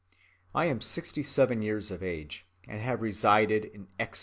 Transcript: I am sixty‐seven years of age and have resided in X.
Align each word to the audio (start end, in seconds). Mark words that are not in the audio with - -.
I 0.55 0.65
am 0.65 0.79
sixty‐seven 0.79 1.61
years 1.61 1.91
of 1.91 2.01
age 2.01 2.47
and 2.67 2.81
have 2.81 3.03
resided 3.03 3.65
in 3.65 3.87
X. 3.99 4.19